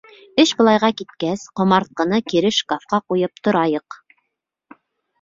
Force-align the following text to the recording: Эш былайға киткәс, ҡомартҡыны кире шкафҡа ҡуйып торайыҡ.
Эш 0.43 0.53
былайға 0.61 0.89
киткәс, 1.01 1.43
ҡомартҡыны 1.61 2.21
кире 2.33 2.53
шкафҡа 2.63 3.03
ҡуйып 3.07 3.47
торайыҡ. 3.49 4.03